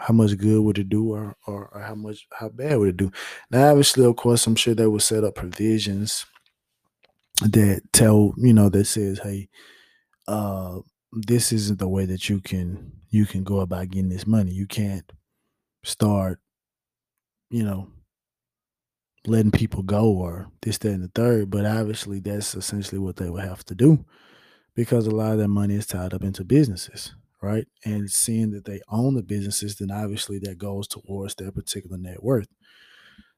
How 0.00 0.14
much 0.14 0.36
good 0.36 0.60
would 0.62 0.78
it 0.78 0.88
do, 0.88 1.12
or, 1.12 1.36
or, 1.46 1.68
or 1.72 1.80
how 1.80 1.94
much 1.94 2.26
how 2.32 2.48
bad 2.48 2.78
would 2.78 2.88
it 2.88 2.96
do? 2.96 3.10
Now, 3.50 3.70
obviously, 3.70 4.04
of 4.04 4.16
course, 4.16 4.46
I'm 4.46 4.56
sure 4.56 4.74
they 4.74 4.86
will 4.86 5.00
set 5.00 5.24
up 5.24 5.34
provisions 5.34 6.26
that 7.42 7.82
tell 7.92 8.34
you 8.36 8.52
know 8.52 8.68
that 8.68 8.86
says, 8.86 9.18
hey, 9.20 9.48
uh, 10.28 10.78
this 11.12 11.52
isn't 11.52 11.78
the 11.78 11.88
way 11.88 12.06
that 12.06 12.28
you 12.28 12.40
can 12.40 12.92
you 13.10 13.26
can 13.26 13.44
go 13.44 13.60
about 13.60 13.90
getting 13.90 14.08
this 14.08 14.26
money. 14.26 14.52
You 14.52 14.66
can't 14.66 15.10
start, 15.84 16.40
you 17.50 17.64
know, 17.64 17.88
letting 19.26 19.50
people 19.50 19.82
go 19.82 20.06
or 20.10 20.50
this, 20.62 20.78
that, 20.78 20.92
and 20.92 21.04
the 21.04 21.10
third. 21.14 21.50
But 21.50 21.66
obviously, 21.66 22.20
that's 22.20 22.54
essentially 22.54 22.98
what 22.98 23.16
they 23.16 23.28
would 23.28 23.44
have 23.44 23.64
to 23.66 23.74
do 23.74 24.04
because 24.74 25.06
a 25.06 25.10
lot 25.10 25.32
of 25.32 25.38
that 25.38 25.48
money 25.48 25.74
is 25.74 25.86
tied 25.86 26.14
up 26.14 26.22
into 26.22 26.44
businesses, 26.44 27.14
right? 27.42 27.66
And 27.84 28.10
seeing 28.10 28.50
that 28.52 28.64
they 28.64 28.80
own 28.90 29.14
the 29.14 29.22
businesses, 29.22 29.76
then 29.76 29.90
obviously 29.90 30.38
that 30.40 30.58
goes 30.58 30.88
towards 30.88 31.34
their 31.36 31.52
particular 31.52 31.98
net 31.98 32.22
worth. 32.22 32.48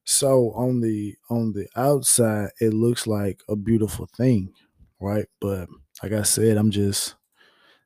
So 0.05 0.51
on 0.53 0.81
the 0.81 1.15
on 1.29 1.53
the 1.53 1.67
outside, 1.75 2.49
it 2.59 2.73
looks 2.73 3.07
like 3.07 3.41
a 3.49 3.55
beautiful 3.55 4.07
thing, 4.17 4.53
right? 4.99 5.27
But 5.39 5.69
like 6.01 6.11
I 6.11 6.23
said, 6.23 6.57
I'm 6.57 6.71
just 6.71 7.15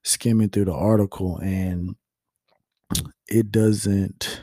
skimming 0.03 0.49
through 0.49 0.65
the 0.65 0.73
article 0.73 1.37
and 1.39 1.95
it 3.27 3.51
doesn't 3.51 4.41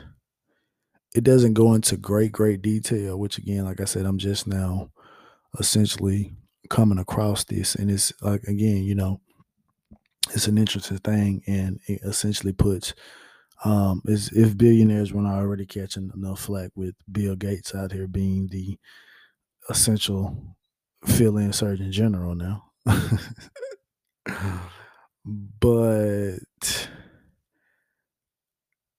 it 1.13 1.23
doesn't 1.23 1.53
go 1.53 1.73
into 1.73 1.97
great 1.97 2.31
great 2.31 2.61
detail 2.61 3.17
which 3.17 3.37
again 3.37 3.65
like 3.65 3.79
i 3.81 3.85
said 3.85 4.05
i'm 4.05 4.17
just 4.17 4.47
now 4.47 4.89
essentially 5.59 6.33
coming 6.69 6.99
across 6.99 7.43
this 7.45 7.75
and 7.75 7.91
it's 7.91 8.13
like 8.21 8.43
again 8.45 8.83
you 8.83 8.95
know 8.95 9.21
it's 10.33 10.47
an 10.47 10.57
interesting 10.57 10.97
thing 10.99 11.43
and 11.47 11.79
it 11.87 12.01
essentially 12.03 12.53
puts 12.53 12.93
um 13.65 14.01
is 14.05 14.29
if 14.33 14.57
billionaires 14.57 15.13
were 15.13 15.21
not 15.21 15.35
already 15.35 15.65
catching 15.65 16.11
enough 16.15 16.41
flack 16.41 16.71
with 16.75 16.95
bill 17.11 17.35
gates 17.35 17.75
out 17.75 17.91
here 17.91 18.07
being 18.07 18.47
the 18.49 18.77
essential 19.69 20.55
fill-in 21.05 21.53
surgeon 21.53 21.91
general 21.91 22.35
now. 22.35 22.71
But 25.25 26.39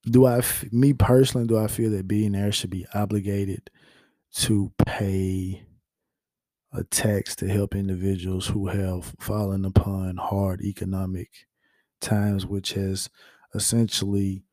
do 0.05 0.27
I, 0.27 0.41
me 0.71 0.93
personally, 0.93 1.47
do 1.47 1.59
I 1.59 1.67
feel 1.67 1.91
that 1.91 2.09
billionaires 2.09 2.55
should 2.55 2.71
be 2.71 2.87
obligated 2.95 3.71
to 4.37 4.73
pay 4.87 5.66
a 6.73 6.85
tax 6.85 7.35
to 7.37 7.49
help 7.49 7.75
individuals 7.75 8.47
who 8.47 8.69
have 8.69 9.15
fallen 9.19 9.65
upon 9.65 10.17
hard 10.17 10.61
economic 10.63 11.31
times, 12.01 12.47
which 12.47 12.73
has 12.73 13.09
essentially 13.55 14.45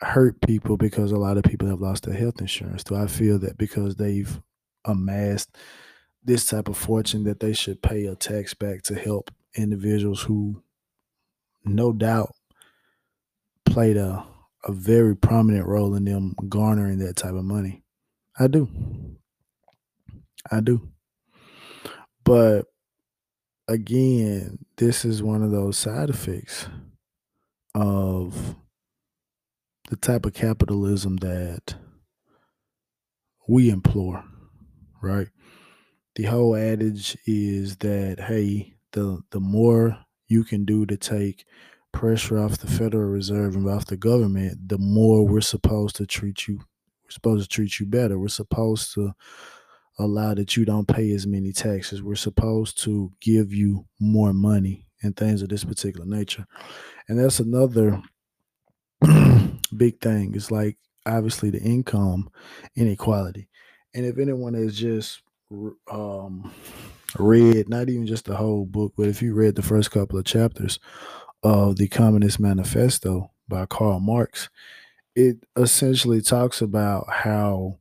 hurt 0.00 0.40
people 0.40 0.76
because 0.76 1.12
a 1.12 1.16
lot 1.16 1.36
of 1.36 1.44
people 1.44 1.68
have 1.68 1.80
lost 1.80 2.04
their 2.04 2.14
health 2.14 2.40
insurance? 2.40 2.84
Do 2.84 2.94
I 2.94 3.06
feel 3.06 3.38
that 3.40 3.58
because 3.58 3.96
they've 3.96 4.40
amassed 4.84 5.56
this 6.24 6.46
type 6.46 6.68
of 6.68 6.76
fortune 6.76 7.24
that 7.24 7.40
they 7.40 7.52
should 7.52 7.82
pay 7.82 8.06
a 8.06 8.14
tax 8.14 8.54
back 8.54 8.82
to 8.82 8.94
help 8.94 9.30
individuals 9.54 10.22
who 10.22 10.62
no 11.64 11.92
doubt 11.92 12.32
played 13.64 13.96
a 13.96 14.26
a 14.66 14.72
very 14.72 15.16
prominent 15.16 15.66
role 15.66 15.94
in 15.94 16.04
them 16.04 16.34
garnering 16.48 16.98
that 16.98 17.16
type 17.16 17.34
of 17.34 17.44
money. 17.44 17.82
I 18.38 18.48
do. 18.48 18.68
I 20.50 20.60
do. 20.60 20.88
But 22.26 22.66
again, 23.68 24.66
this 24.76 25.04
is 25.04 25.22
one 25.22 25.42
of 25.42 25.50
those 25.52 25.78
side 25.78 26.10
effects 26.10 26.68
of 27.74 28.56
the 29.90 29.96
type 29.96 30.26
of 30.26 30.34
capitalism 30.34 31.16
that 31.18 31.76
we 33.48 33.70
implore, 33.70 34.24
right? 35.02 35.28
The 36.16 36.24
whole 36.24 36.56
adage 36.56 37.16
is 37.26 37.76
that 37.78 38.20
hey, 38.20 38.76
the 38.92 39.22
the 39.30 39.40
more 39.40 39.98
you 40.28 40.44
can 40.44 40.64
do 40.64 40.86
to 40.86 40.96
take 40.96 41.44
pressure 41.92 42.38
off 42.38 42.58
the 42.58 42.66
Federal 42.66 43.08
Reserve 43.10 43.56
and 43.56 43.68
off 43.68 43.86
the 43.86 43.96
government, 43.96 44.68
the 44.68 44.78
more 44.78 45.26
we're 45.26 45.40
supposed 45.40 45.96
to 45.96 46.06
treat 46.06 46.48
you. 46.48 46.58
We're 46.58 47.10
supposed 47.10 47.48
to 47.50 47.54
treat 47.54 47.80
you 47.80 47.86
better. 47.86 48.18
We're 48.18 48.28
supposed 48.28 48.94
to 48.94 49.12
allow 49.98 50.34
that 50.34 50.56
you 50.56 50.64
don't 50.64 50.88
pay 50.88 51.12
as 51.12 51.26
many 51.26 51.52
taxes. 51.52 52.02
We're 52.02 52.16
supposed 52.16 52.82
to 52.82 53.12
give 53.20 53.52
you 53.52 53.86
more 54.00 54.32
money 54.32 54.86
and 55.02 55.16
things 55.16 55.42
of 55.42 55.48
this 55.48 55.64
particular 55.64 56.06
nature. 56.06 56.46
And 57.08 57.18
that's 57.18 57.40
another 57.40 58.02
big 59.76 60.00
thing. 60.00 60.34
It's 60.34 60.50
like 60.50 60.76
obviously 61.06 61.50
the 61.50 61.60
income 61.60 62.30
inequality. 62.74 63.48
And 63.94 64.04
if 64.04 64.18
anyone 64.18 64.54
has 64.54 64.76
just 64.76 65.22
um, 65.90 66.52
read, 67.18 67.68
not 67.68 67.88
even 67.88 68.06
just 68.06 68.26
the 68.26 68.36
whole 68.36 68.66
book, 68.66 68.92
but 68.96 69.08
if 69.08 69.22
you 69.22 69.34
read 69.34 69.54
the 69.54 69.62
first 69.62 69.90
couple 69.90 70.18
of 70.18 70.24
chapters 70.24 70.78
of 71.42 71.76
the 71.76 71.88
Communist 71.88 72.40
Manifesto 72.40 73.30
by 73.48 73.66
Karl 73.66 74.00
Marx, 74.00 74.50
it 75.14 75.38
essentially 75.56 76.20
talks 76.20 76.60
about 76.60 77.08
how 77.08 77.78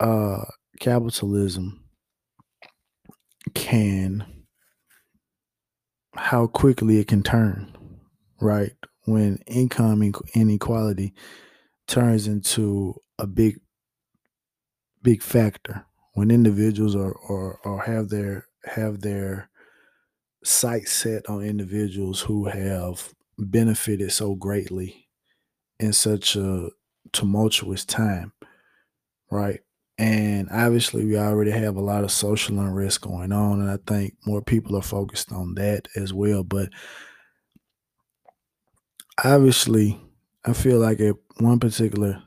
uh, 0.00 0.44
capitalism 0.78 1.84
can 3.54 4.24
how 6.14 6.46
quickly 6.46 6.98
it 6.98 7.08
can 7.08 7.22
turn, 7.22 7.72
right? 8.40 8.72
When 9.04 9.38
income 9.46 10.12
inequality 10.34 11.14
turns 11.86 12.26
into 12.26 12.96
a 13.18 13.26
big, 13.26 13.60
big 15.02 15.22
factor. 15.22 15.84
When 16.14 16.30
individuals 16.30 16.96
are 16.96 17.12
or, 17.12 17.60
or 17.64 17.82
have 17.84 18.08
their 18.08 18.46
have 18.64 19.00
their 19.00 19.48
sight 20.44 20.88
set 20.88 21.28
on 21.28 21.42
individuals 21.42 22.22
who 22.22 22.46
have 22.46 23.14
benefited 23.38 24.12
so 24.12 24.34
greatly 24.34 25.08
in 25.78 25.92
such 25.92 26.34
a 26.36 26.70
tumultuous 27.12 27.84
time, 27.84 28.32
right? 29.30 29.60
And 29.98 30.48
obviously, 30.50 31.04
we 31.04 31.18
already 31.18 31.50
have 31.50 31.76
a 31.76 31.80
lot 31.80 32.04
of 32.04 32.12
social 32.12 32.60
unrest 32.60 33.00
going 33.00 33.32
on. 33.32 33.60
And 33.60 33.70
I 33.70 33.78
think 33.86 34.14
more 34.24 34.40
people 34.42 34.76
are 34.76 34.82
focused 34.82 35.32
on 35.32 35.54
that 35.54 35.88
as 35.96 36.12
well. 36.14 36.44
But 36.44 36.70
obviously, 39.24 40.00
I 40.44 40.52
feel 40.52 40.78
like 40.78 41.00
at 41.00 41.16
one 41.38 41.58
particular 41.58 42.22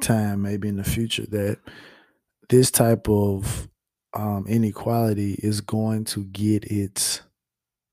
time, 0.00 0.42
maybe 0.42 0.68
in 0.68 0.76
the 0.76 0.84
future, 0.84 1.26
that 1.26 1.58
this 2.48 2.70
type 2.70 3.08
of 3.08 3.68
um, 4.14 4.46
inequality 4.48 5.34
is 5.42 5.60
going 5.60 6.04
to 6.04 6.24
get 6.24 6.64
its 6.64 7.22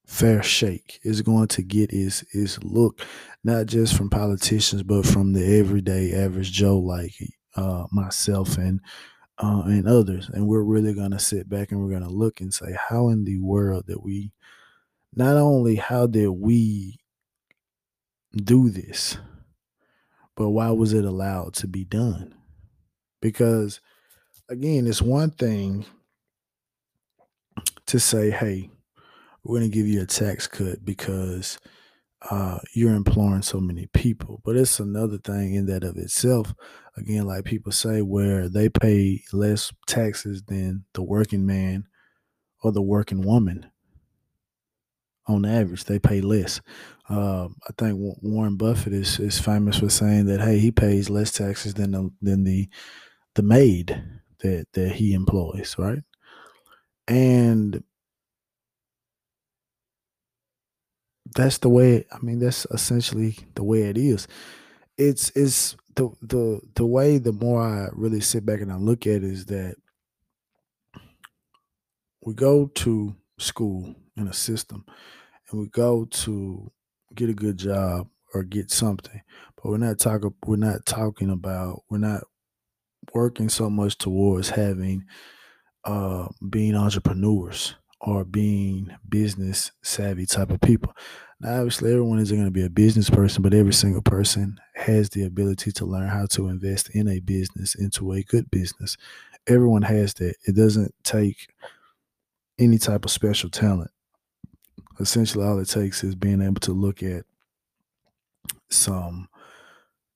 fair 0.08 0.44
shake. 0.44 1.00
Is 1.04 1.22
going 1.22 1.48
to 1.50 1.62
get 1.62 1.92
its 1.94 2.24
its 2.34 2.62
look, 2.64 3.02
not 3.44 3.68
just 3.68 3.96
from 3.96 4.10
politicians, 4.10 4.84
but 4.84 5.06
from 5.06 5.34
the 5.34 5.60
everyday 5.60 6.14
average 6.14 6.52
Joe 6.52 6.80
like 6.80 7.14
uh, 7.56 7.86
myself 7.92 8.58
and 8.58 8.82
uh, 9.40 9.64
and 9.66 9.88
others. 9.88 10.30
And 10.30 10.48
we're 10.48 10.64
really 10.64 10.94
going 10.94 11.12
to 11.12 11.20
sit 11.20 11.50
back 11.50 11.72
and 11.72 11.82
we're 11.82 11.92
going 11.92 12.04
to 12.04 12.10
look 12.10 12.42
and 12.42 12.54
say, 12.54 12.76
how 12.90 13.10
in 13.10 13.24
the 13.24 13.40
world 13.40 13.86
that 13.88 14.04
we, 14.04 14.32
not 15.14 15.36
only 15.38 15.76
how 15.76 16.08
did 16.08 16.30
we 16.30 16.98
do 18.36 18.70
this, 18.70 19.18
but 20.36 20.50
why 20.50 20.70
was 20.72 20.94
it 20.94 21.06
allowed 21.06 21.54
to 21.56 21.68
be 21.68 21.84
done? 21.84 22.36
Because 23.22 23.82
again, 24.50 24.88
it's 24.88 25.02
one 25.02 25.32
thing 25.32 25.86
to 27.88 28.00
say, 28.00 28.30
hey, 28.30 28.70
we're 29.44 29.60
going 29.60 29.72
to 29.72 29.76
give 29.76 29.88
you 29.88 30.02
a 30.02 30.06
tax 30.06 30.46
cut 30.48 30.84
because 30.84 31.58
uh, 32.30 32.60
you're 32.74 32.94
employing 32.94 33.42
so 33.42 33.60
many 33.60 33.88
people. 33.88 34.42
But 34.44 34.58
it's 34.58 34.80
another 34.80 35.18
thing 35.18 35.56
in 35.56 35.66
that 35.68 35.84
of 35.84 35.98
itself. 35.98 36.54
Again, 36.98 37.26
like 37.28 37.46
people 37.46 37.72
say, 37.72 38.02
where 38.02 38.50
they 38.50 38.70
pay 38.70 39.24
less 39.32 39.72
taxes 39.86 40.44
than 40.44 40.86
the 40.94 41.04
working 41.04 41.46
man 41.46 41.88
or 42.64 42.72
the 42.72 42.82
working 42.82 43.22
woman. 43.22 43.68
On 45.28 45.46
average, 45.46 45.84
they 45.84 46.00
pay 46.00 46.22
less. 46.22 46.62
Uh, 47.10 47.50
I 47.68 47.72
think 47.78 48.00
Warren 48.22 48.56
Buffett 48.56 48.94
is, 48.94 49.20
is 49.20 49.40
famous 49.40 49.80
for 49.80 49.90
saying 49.90 50.26
that 50.28 50.40
hey, 50.42 50.58
he 50.58 50.72
pays 50.72 51.10
less 51.10 51.32
taxes 51.32 51.74
than 51.74 51.92
the 51.92 52.12
than 52.22 52.44
the 52.46 52.70
the 53.36 53.44
maid 53.44 54.02
that 54.40 54.68
that 54.74 54.94
he 54.94 55.14
employs, 55.14 55.76
right? 55.78 56.04
And 57.08 57.84
that's 61.36 61.60
the 61.60 61.70
way 61.70 62.06
i 62.12 62.18
mean 62.20 62.40
that's 62.40 62.66
essentially 62.72 63.38
the 63.56 63.64
way 63.64 63.84
it 63.84 63.98
is 63.98 64.28
it's 64.98 65.30
it's 65.36 65.76
the 65.98 66.10
the 66.24 66.62
the 66.76 66.88
way 66.88 67.20
the 67.20 67.34
more 67.34 67.64
i 67.64 67.90
really 67.94 68.22
sit 68.22 68.46
back 68.48 68.62
and 68.62 68.74
i 68.74 68.78
look 68.78 69.08
at 69.08 69.18
it 69.18 69.26
is 69.26 69.48
that 69.48 69.78
we 72.22 72.34
go 72.34 72.68
to 72.68 73.16
school 73.40 73.96
in 74.16 74.28
a 74.28 74.34
system 74.34 74.86
and 75.52 75.60
we 75.62 75.68
go 75.70 76.06
to 76.06 76.72
get 77.16 77.30
a 77.30 77.34
good 77.36 77.58
job 77.58 78.10
or 78.34 78.44
get 78.44 78.72
something 78.72 79.22
but 79.56 79.66
we're 79.68 79.78
not 79.78 80.00
talking 80.00 80.34
we're 80.46 80.58
not 80.58 80.86
talking 80.86 81.30
about 81.30 81.84
we're 81.90 81.98
not 81.98 82.24
working 83.14 83.50
so 83.50 83.70
much 83.70 83.98
towards 83.98 84.52
having 84.52 85.06
uh 85.86 86.28
being 86.50 86.76
entrepreneurs 86.76 87.76
or 88.02 88.26
being 88.26 88.96
business 89.10 89.72
savvy 89.84 90.26
type 90.26 90.52
of 90.52 90.62
people. 90.62 90.94
Now, 91.40 91.58
obviously, 91.58 91.92
everyone 91.92 92.20
isn't 92.20 92.36
going 92.36 92.48
to 92.48 92.52
be 92.52 92.66
a 92.66 92.70
business 92.70 93.10
person, 93.10 93.44
but 93.44 93.54
every 93.54 93.74
single 93.74 94.02
person 94.02 94.60
has 94.76 95.10
the 95.10 95.24
ability 95.24 95.72
to 95.74 95.86
learn 95.86 96.08
how 96.08 96.26
to 96.32 96.48
invest 96.48 96.90
in 96.90 97.08
a 97.08 97.20
business, 97.20 97.76
into 97.76 98.12
a 98.14 98.24
good 98.24 98.50
business. 98.50 98.98
Everyone 99.48 99.84
has 99.84 100.14
that. 100.16 100.36
It 100.48 100.56
doesn't 100.56 100.94
take 101.04 101.50
any 102.58 102.80
type 102.80 103.06
of 103.06 103.12
special 103.12 103.50
talent. 103.50 103.92
Essentially, 105.00 105.46
all 105.46 105.60
it 105.60 105.70
takes 105.70 106.04
is 106.04 106.16
being 106.16 106.42
able 106.42 106.60
to 106.62 106.74
look 106.74 107.04
at 107.04 107.24
some 108.70 109.30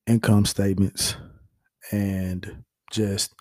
income 0.08 0.46
statements 0.46 1.16
and 1.92 2.64
just 2.92 3.34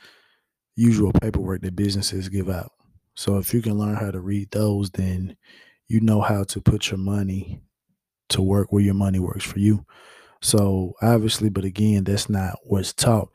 usual 0.76 1.12
paperwork 1.12 1.62
that 1.62 1.74
businesses 1.74 2.28
give 2.28 2.50
out 2.50 2.72
so 3.20 3.36
if 3.36 3.52
you 3.52 3.60
can 3.60 3.76
learn 3.76 3.96
how 3.96 4.10
to 4.10 4.18
read 4.18 4.50
those, 4.50 4.90
then 4.92 5.36
you 5.88 6.00
know 6.00 6.22
how 6.22 6.42
to 6.44 6.60
put 6.60 6.90
your 6.90 6.96
money 6.96 7.60
to 8.30 8.42
work 8.42 8.72
where 8.72 8.82
your 8.82 8.94
money 8.94 9.18
works 9.18 9.44
for 9.44 9.58
you. 9.58 9.84
So 10.42 10.94
obviously, 11.02 11.50
but 11.50 11.64
again, 11.64 12.04
that's 12.04 12.28
not 12.28 12.58
what's 12.64 12.92
taught. 12.92 13.30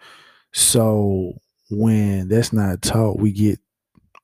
So 0.54 1.34
when 1.70 2.28
that's 2.28 2.52
not 2.52 2.82
taught, 2.82 3.20
we 3.20 3.32
get 3.32 3.60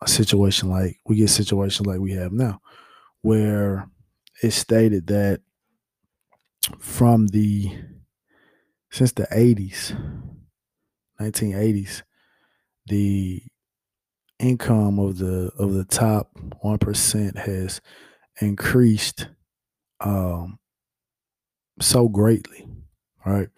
a 0.01 0.07
situation 0.07 0.69
like 0.69 0.97
we 1.05 1.15
get 1.15 1.29
situations 1.29 1.85
like 1.85 1.99
we 1.99 2.13
have 2.13 2.31
now, 2.31 2.59
where 3.21 3.87
it's 4.41 4.55
stated 4.55 5.07
that 5.07 5.41
from 6.79 7.27
the 7.27 7.71
since 8.91 9.11
the 9.13 9.27
80s, 9.31 9.95
1980s, 11.19 12.03
the 12.87 13.41
income 14.39 14.99
of 14.99 15.17
the 15.17 15.51
of 15.57 15.73
the 15.73 15.85
top 15.85 16.31
one 16.61 16.79
percent 16.79 17.37
has 17.37 17.79
increased 18.41 19.27
um, 19.99 20.57
so 21.81 22.07
greatly, 22.07 22.67
right? 23.25 23.49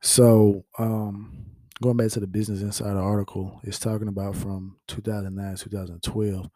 So 0.00 0.64
um, 0.78 1.46
going 1.82 1.96
back 1.96 2.10
to 2.12 2.20
the 2.20 2.26
Business 2.26 2.62
Insider 2.62 2.98
article, 2.98 3.60
it's 3.64 3.78
talking 3.78 4.08
about 4.08 4.36
from 4.36 4.76
2009 4.88 5.56
2012. 5.56 6.50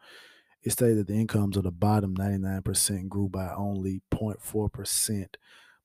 It 0.63 0.71
stated 0.71 0.97
that 0.97 1.07
the 1.07 1.13
incomes 1.13 1.57
of 1.57 1.63
the 1.63 1.71
bottom 1.71 2.15
99% 2.15 3.07
grew 3.07 3.29
by 3.29 3.53
only 3.55 4.01
0.4%, 4.11 5.27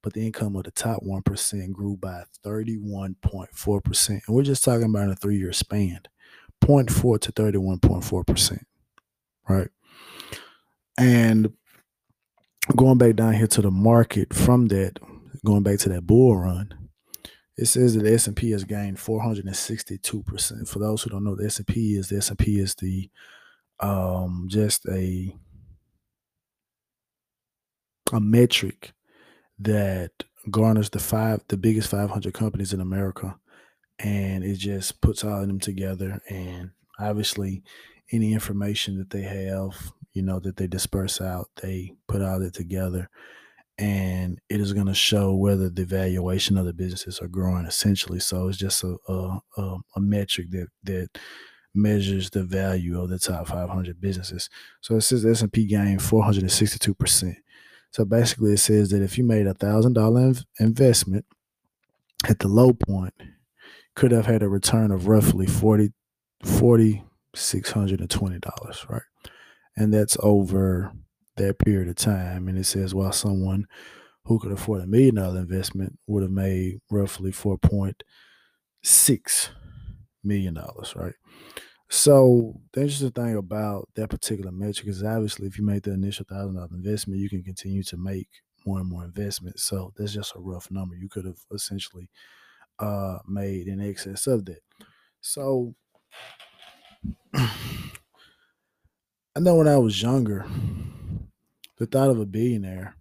but 0.03 0.15
the 0.15 0.25
income 0.25 0.57
of 0.57 0.65
the 0.65 0.71
top 0.71 1.03
1% 1.03 1.73
grew 1.73 1.99
by 1.99 2.23
31.4%. 2.45 4.09
And 4.09 4.21
we're 4.29 4.43
just 4.43 4.65
talking 4.65 4.87
about 4.87 5.11
a 5.11 5.15
three 5.15 5.37
year 5.37 5.53
span. 5.53 6.01
0.4 6.63 7.21
to 7.21 7.33
31.4%. 7.33 8.59
Right. 9.49 9.69
And 10.99 11.53
going 12.77 12.99
back 12.99 13.17
down 13.17 13.35
here 13.35 13.47
to 13.49 13.63
the 13.63 13.71
market 13.71 14.33
from 14.33 14.69
that, 14.69 14.99
going 15.45 15.63
back 15.63 15.79
to 15.81 15.89
that 15.91 16.07
bull 16.07 16.37
run, 16.37 16.91
it 17.57 17.67
says 17.67 17.95
that 17.95 18.03
the 18.05 18.15
S&P 18.15 18.51
has 18.53 18.65
gained 18.65 18.97
462%. 18.97 20.69
For 20.69 20.79
those 20.79 21.03
who 21.03 21.11
don't 21.11 21.25
know, 21.25 21.37
the 21.37 21.47
S&P 21.47 21.97
is 21.97 22.09
the 22.09 22.17
S&P 22.17 22.59
is 22.59 22.75
the 22.77 23.11
um 23.81 24.47
just 24.49 24.87
a 24.89 25.35
a 28.13 28.21
metric 28.21 28.93
that 29.59 30.11
garners 30.51 30.91
the 30.91 30.99
five 30.99 31.43
the 31.49 31.57
biggest 31.57 31.91
500 31.91 32.33
companies 32.35 32.73
in 32.73 32.81
America 32.81 33.39
and 33.99 34.43
it 34.43 34.57
just 34.57 35.01
puts 35.01 35.23
all 35.25 35.43
of 35.43 35.47
them 35.47 35.61
together 35.61 36.21
and 36.29 36.71
obviously 36.99 37.63
any 38.13 38.33
information 38.33 38.99
that 38.99 39.11
they 39.11 39.23
have 39.23 39.93
you 40.13 40.23
know 40.23 40.41
that 40.41 40.57
they 40.57 40.67
disperse 40.67 41.21
out 41.21 41.49
they 41.63 41.93
put 42.09 42.23
all 42.23 42.43
it 42.43 42.55
together 42.55 43.09
and 43.81 44.41
it 44.49 44.61
is 44.61 44.73
going 44.73 44.87
to 44.87 44.95
show 44.95 45.35
whether 45.35 45.71
the 45.71 45.85
valuation 45.85 46.59
of 46.59 46.67
the 46.67 46.73
businesses 46.73 47.21
are 47.21 47.29
growing 47.29 47.67
essentially. 47.67 48.21
So 48.21 48.49
it's 48.49 48.59
just 48.59 48.85
a, 48.85 48.97
a, 49.09 49.41
a 49.97 50.01
metric 50.01 50.51
that 50.51 50.69
that 50.85 51.19
measures 51.75 52.31
the 52.31 52.43
value 52.43 53.01
of 53.01 53.09
the 53.09 53.19
top 53.19 53.47
500 53.47 54.01
businesses. 54.01 54.51
So 54.81 54.97
it 54.97 55.03
says 55.03 55.25
s&p 55.25 55.67
gained 55.67 56.01
462% 56.01 57.37
so 57.93 58.05
basically 58.05 58.53
it 58.53 58.59
says 58.59 58.91
that 58.91 59.03
if 59.03 59.19
you 59.19 59.25
made 59.25 59.47
a 59.47 59.55
thousand 59.55 59.93
dollar 59.93 60.33
investment 60.59 61.27
at 62.29 62.41
the 62.41 62.49
low 62.49 62.73
point 62.73 63.15
could 63.95 64.11
have 64.11 64.27
had 64.27 64.43
a 64.43 64.49
return 64.49 64.91
of 64.91 65.07
roughly 65.07 65.47
40 65.47 65.93
$4,620, 66.45 68.89
right? 68.89 69.03
And 69.77 69.93
that's 69.93 70.17
over 70.21 70.93
that 71.41 71.59
period 71.59 71.89
of 71.89 71.97
time. 71.97 72.49
And 72.49 72.59
it 72.59 72.65
says 72.65 72.95
while 72.95 73.13
someone 73.13 73.67
who 74.27 74.39
could 74.41 74.53
afford 74.53 74.83
a 74.83 74.87
million 74.87 75.17
dollar 75.17 75.41
investment 75.41 75.99
would 76.07 76.23
have 76.23 76.33
made 76.33 76.81
roughly 76.91 77.33
$4.6 77.33 78.05
million, 80.25 80.59
right? 80.97 81.15
So 81.89 82.61
the 82.73 82.83
interesting 82.83 83.11
thing 83.13 83.37
about 83.37 83.89
that 83.97 84.11
particular 84.11 84.53
metric 84.53 84.89
is 84.89 85.03
obviously 85.03 85.47
if 85.49 85.59
you 85.59 85.65
make 85.65 85.85
the 85.85 85.93
initial 85.93 86.27
thousand 86.29 86.55
dollar 86.57 86.69
investment, 86.73 87.21
you 87.21 87.29
can 87.29 87.43
continue 87.43 87.83
to 87.85 87.97
make 87.97 88.29
more 88.67 88.81
and 88.81 88.89
more 88.89 89.05
investments. 89.05 89.65
So 89.65 89.93
that's 89.97 90.13
just 90.15 90.35
a 90.37 90.41
rough 90.41 90.71
number. 90.71 90.95
You 90.97 91.09
could 91.09 91.25
have 91.27 91.41
essentially 91.53 92.11
uh 92.79 93.19
made 93.29 93.69
in 93.69 93.81
excess 93.81 94.27
of 94.27 94.47
that. 94.47 94.61
So 95.21 95.75
I 97.35 97.51
know 99.41 99.57
when 99.57 99.69
I 99.69 99.77
was 99.79 100.03
younger, 100.03 100.47
the 101.81 101.87
thought 101.87 102.11
of 102.11 102.21
a 102.21 102.27
billionaire, 102.27 102.95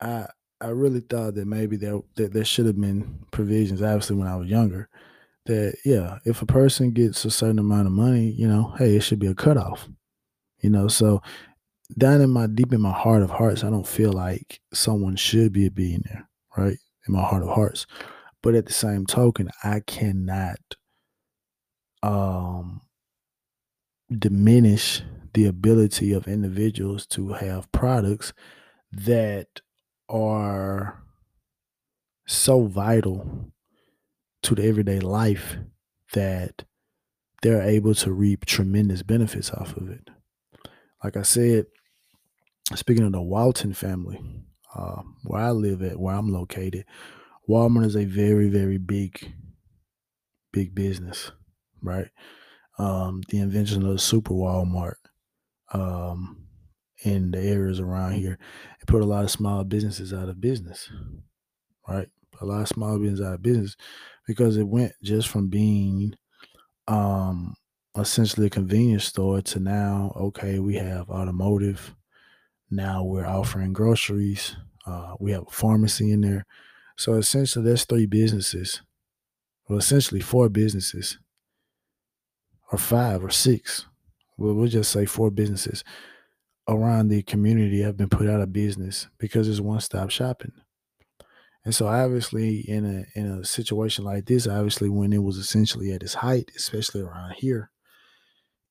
I 0.00 0.26
I 0.60 0.68
really 0.68 1.00
thought 1.00 1.36
that 1.36 1.46
maybe 1.46 1.76
there 1.76 2.00
that 2.16 2.32
there 2.32 2.44
should 2.44 2.66
have 2.66 2.78
been 2.78 3.24
provisions, 3.30 3.80
obviously 3.80 4.16
when 4.16 4.26
I 4.26 4.34
was 4.34 4.48
younger, 4.48 4.88
that 5.46 5.76
yeah, 5.84 6.18
if 6.24 6.42
a 6.42 6.46
person 6.46 6.90
gets 6.90 7.24
a 7.24 7.30
certain 7.30 7.60
amount 7.60 7.86
of 7.86 7.92
money, 7.92 8.32
you 8.32 8.48
know, 8.48 8.74
hey, 8.78 8.96
it 8.96 9.02
should 9.02 9.20
be 9.20 9.28
a 9.28 9.34
cutoff. 9.34 9.88
You 10.60 10.70
know, 10.70 10.88
so 10.88 11.22
down 11.96 12.20
in 12.20 12.30
my 12.30 12.48
deep 12.48 12.72
in 12.72 12.80
my 12.80 12.92
heart 12.92 13.22
of 13.22 13.30
hearts, 13.30 13.62
I 13.62 13.70
don't 13.70 13.86
feel 13.86 14.12
like 14.12 14.60
someone 14.74 15.14
should 15.14 15.52
be 15.52 15.66
a 15.66 15.70
billionaire, 15.70 16.28
right? 16.56 16.78
In 17.06 17.14
my 17.14 17.22
heart 17.22 17.44
of 17.44 17.50
hearts. 17.50 17.86
But 18.42 18.56
at 18.56 18.66
the 18.66 18.72
same 18.72 19.06
token, 19.06 19.50
I 19.62 19.80
cannot 19.86 20.58
um 22.02 22.80
diminish 24.10 25.02
the 25.38 25.46
ability 25.46 26.12
of 26.12 26.26
individuals 26.26 27.06
to 27.06 27.34
have 27.34 27.70
products 27.70 28.32
that 28.90 29.60
are 30.08 31.00
so 32.26 32.66
vital 32.66 33.52
to 34.42 34.56
the 34.56 34.64
everyday 34.64 34.98
life 34.98 35.56
that 36.12 36.64
they're 37.40 37.62
able 37.62 37.94
to 37.94 38.10
reap 38.10 38.46
tremendous 38.46 39.04
benefits 39.04 39.52
off 39.52 39.76
of 39.76 39.88
it. 39.88 40.10
Like 41.04 41.16
I 41.16 41.22
said, 41.22 41.66
speaking 42.74 43.04
of 43.04 43.12
the 43.12 43.22
Walton 43.22 43.74
family, 43.74 44.18
uh, 44.74 45.02
where 45.22 45.42
I 45.42 45.50
live 45.52 45.84
at, 45.84 46.00
where 46.00 46.16
I'm 46.16 46.32
located, 46.32 46.84
Walmart 47.48 47.86
is 47.86 47.96
a 47.96 48.04
very, 48.06 48.48
very 48.48 48.78
big, 48.78 49.34
big 50.52 50.74
business, 50.74 51.30
right? 51.80 52.08
Um, 52.76 53.22
the 53.28 53.38
invention 53.38 53.86
of 53.86 53.92
the 53.92 53.98
super 54.00 54.34
Walmart 54.34 54.94
um, 55.72 56.46
in 57.04 57.30
the 57.30 57.40
areas 57.40 57.80
around 57.80 58.12
here, 58.12 58.38
it 58.80 58.86
put 58.86 59.02
a 59.02 59.06
lot 59.06 59.24
of 59.24 59.30
small 59.30 59.64
businesses 59.64 60.12
out 60.12 60.28
of 60.28 60.40
business, 60.40 60.90
right? 61.88 62.08
A 62.40 62.46
lot 62.46 62.62
of 62.62 62.68
small 62.68 62.98
businesses 62.98 63.26
out 63.26 63.34
of 63.34 63.42
business 63.42 63.76
because 64.26 64.56
it 64.56 64.68
went 64.68 64.92
just 65.02 65.28
from 65.28 65.48
being 65.48 66.14
um, 66.86 67.54
essentially 67.96 68.46
a 68.46 68.50
convenience 68.50 69.04
store 69.04 69.40
to 69.42 69.58
now, 69.60 70.12
okay, 70.16 70.58
we 70.58 70.76
have 70.76 71.10
automotive. 71.10 71.94
Now 72.70 73.04
we're 73.04 73.26
offering 73.26 73.72
groceries. 73.72 74.56
Uh, 74.86 75.14
we 75.18 75.32
have 75.32 75.44
a 75.46 75.50
pharmacy 75.50 76.12
in 76.12 76.20
there. 76.20 76.46
So 76.96 77.14
essentially, 77.14 77.64
there's 77.64 77.84
three 77.84 78.06
businesses. 78.06 78.82
Well, 79.68 79.78
essentially, 79.78 80.20
four 80.20 80.48
businesses, 80.48 81.18
or 82.72 82.78
five, 82.78 83.22
or 83.22 83.30
six. 83.30 83.86
Well, 84.38 84.66
just 84.66 84.92
say 84.92 85.04
four 85.04 85.30
businesses 85.30 85.84
around 86.68 87.08
the 87.08 87.22
community 87.22 87.80
have 87.80 87.96
been 87.96 88.08
put 88.08 88.28
out 88.28 88.40
of 88.40 88.52
business 88.52 89.08
because 89.18 89.48
it's 89.48 89.60
one 89.60 89.80
stop 89.80 90.10
shopping. 90.10 90.52
And 91.64 91.74
so 91.74 91.88
obviously 91.88 92.60
in 92.60 92.84
a 92.86 93.18
in 93.18 93.26
a 93.26 93.44
situation 93.44 94.04
like 94.04 94.26
this, 94.26 94.46
obviously 94.46 94.88
when 94.88 95.12
it 95.12 95.22
was 95.22 95.36
essentially 95.36 95.92
at 95.92 96.02
its 96.02 96.14
height, 96.14 96.50
especially 96.56 97.00
around 97.00 97.34
here, 97.34 97.70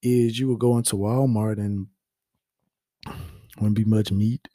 is 0.01 0.39
you 0.39 0.47
would 0.47 0.59
go 0.59 0.77
into 0.77 0.95
Walmart 0.95 1.57
and 1.57 1.87
wouldn't 3.57 3.75
be 3.75 3.83
much 3.83 4.11
meat. 4.11 4.47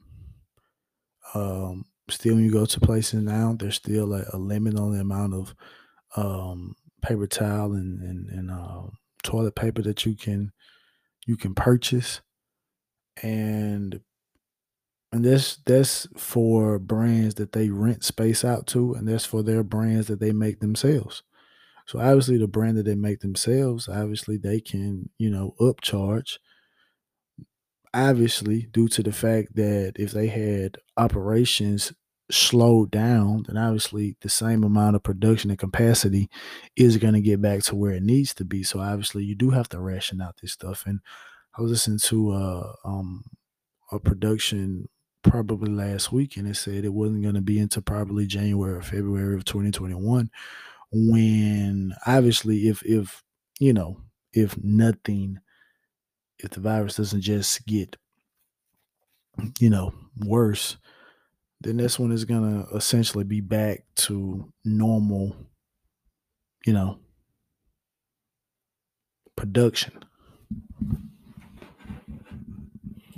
Um, 1.35 1.85
still 2.09 2.35
when 2.35 2.45
you 2.45 2.53
go 2.53 2.65
to 2.65 2.81
places 2.81 3.23
now, 3.23 3.55
there's 3.59 3.77
still 3.77 4.15
a, 4.15 4.25
a 4.33 4.39
limit 4.39 4.79
on 4.79 4.93
the 4.93 5.01
amount 5.01 5.35
of 5.35 5.55
um, 6.17 6.75
paper 7.03 7.27
towel 7.27 7.75
and 7.75 8.01
and, 8.03 8.29
and 8.31 8.51
uh, 8.51 8.83
toilet 9.23 9.55
paper 9.55 9.83
that 9.83 10.07
you 10.07 10.17
can 10.17 10.53
you 11.27 11.37
can 11.37 11.55
purchase, 11.55 12.21
and 13.23 14.01
and 15.13 15.25
that's 15.25 15.57
that's 15.67 16.07
for 16.17 16.79
brands 16.79 17.35
that 17.35 17.53
they 17.53 17.69
rent 17.69 18.03
space 18.05 18.45
out 18.45 18.67
to, 18.69 18.95
and 18.95 19.07
that's 19.07 19.27
for 19.27 19.43
their 19.43 19.63
brands 19.63 20.07
that 20.07 20.21
they 20.21 20.33
make 20.33 20.61
themselves. 20.61 21.23
So 21.87 22.01
obviously, 22.01 22.39
the 22.39 22.49
brand 22.49 22.79
that 22.79 22.85
they 22.85 22.97
make 22.97 23.21
themselves, 23.21 23.89
obviously 23.89 24.39
they 24.39 24.61
can 24.61 25.11
you 25.19 25.31
know 25.31 25.55
upcharge. 25.61 26.39
Obviously, 27.95 28.63
due 28.73 28.89
to 28.89 29.03
the 29.03 29.13
fact 29.13 29.55
that 29.57 29.95
if 29.97 30.13
they 30.13 30.27
had 30.29 30.79
operations 30.97 31.93
slowed 32.33 32.91
down, 32.91 33.45
then 33.47 33.57
obviously 33.57 34.17
the 34.21 34.29
same 34.29 34.65
amount 34.65 34.97
of 34.97 35.03
production 35.03 35.51
and 35.51 35.59
capacity 35.59 36.29
is 36.77 36.97
going 36.97 37.15
to 37.15 37.21
get 37.21 37.41
back 37.43 37.63
to 37.65 37.77
where 37.77 37.93
it 37.93 38.03
needs 38.03 38.35
to 38.35 38.45
be. 38.45 38.63
So 38.63 38.81
obviously, 38.81 39.25
you 39.25 39.35
do 39.35 39.51
have 39.51 39.69
to 39.71 39.81
ration 39.81 40.21
out 40.21 40.37
this 40.41 40.53
stuff. 40.53 40.85
And 40.87 41.01
I 41.57 41.63
was 41.63 41.71
listening 41.71 41.99
to 42.05 42.33
uh, 42.33 42.73
um, 42.85 43.25
a 43.91 44.01
production 44.01 44.89
probably 45.23 45.71
last 45.71 46.11
week, 46.13 46.37
and 46.37 46.49
it 46.49 46.57
said 46.57 46.85
it 46.85 46.93
wasn't 46.93 47.23
going 47.23 47.35
to 47.35 47.41
be 47.41 47.59
into 47.59 47.83
probably 47.83 48.27
January 48.27 48.75
or 48.75 48.83
February 48.83 49.35
of 49.35 49.45
2021. 49.45 50.31
When 50.91 51.95
obviously, 52.07 52.69
if 52.69 52.83
if 52.85 53.23
you 53.61 53.73
know, 53.73 54.01
if 54.33 54.57
nothing, 54.63 55.39
if 56.39 56.51
the 56.51 56.61
virus 56.61 56.97
doesn't 56.97 57.23
just 57.23 57.67
get 57.67 57.97
you 59.59 59.71
know 59.71 59.95
worse, 60.19 60.77
then 61.63 61.77
this 61.77 61.99
one 61.99 62.13
is 62.13 62.25
gonna 62.25 62.67
essentially 62.75 63.25
be 63.25 63.41
back 63.41 63.85
to 63.97 64.53
normal, 64.65 65.37
you 66.67 66.73
know, 66.73 66.99
production. 69.37 69.93